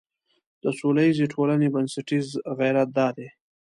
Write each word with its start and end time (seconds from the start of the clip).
د 0.63 0.65
سولیزې 0.79 1.25
ټولنې 1.33 1.67
بنسټیز 1.73 2.27
غیرت 2.57 2.89
دا 2.97 3.07
دی. 3.17 3.27